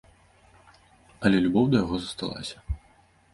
[1.29, 2.57] Але любоў да яго засталася.